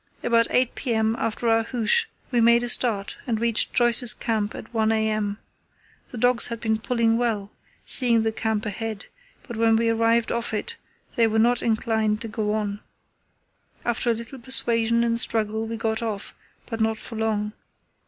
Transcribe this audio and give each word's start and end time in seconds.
About 0.23 0.47
8 0.49 0.73
p.m., 0.73 1.15
after 1.19 1.47
our 1.47 1.61
hoosh, 1.61 2.05
we 2.31 2.41
made 2.41 2.63
a 2.63 2.69
start, 2.69 3.17
and 3.27 3.39
reached 3.39 3.71
Joyce's 3.75 4.15
camp 4.15 4.55
at 4.55 4.73
1 4.73 4.91
a.m. 4.91 5.37
The 6.07 6.17
dogs 6.17 6.47
had 6.47 6.59
been 6.59 6.79
pulling 6.81 7.17
well, 7.19 7.51
seeing 7.85 8.23
the 8.23 8.31
camp 8.31 8.65
ahead, 8.65 9.05
but 9.43 9.57
when 9.57 9.75
we 9.75 9.89
arrived 9.89 10.31
off 10.31 10.55
it 10.55 10.75
they 11.17 11.27
were 11.27 11.37
not 11.37 11.61
inclined 11.61 12.19
to 12.21 12.27
go 12.27 12.53
on. 12.53 12.79
After 13.85 14.09
a 14.09 14.15
little 14.15 14.39
persuasion 14.39 15.03
and 15.03 15.19
struggle 15.19 15.67
we 15.67 15.77
got 15.77 16.01
off, 16.01 16.33
but 16.65 16.81
not 16.81 16.97
for 16.97 17.15
long. 17.15 17.53